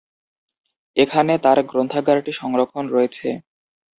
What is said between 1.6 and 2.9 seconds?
গ্রন্থাগারটি সংরক্ষণ